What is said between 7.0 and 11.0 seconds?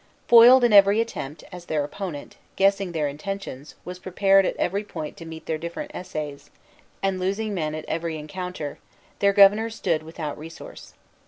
and losing men at every rencounter, their governor stood without resource.